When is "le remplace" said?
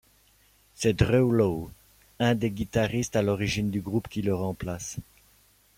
4.23-4.97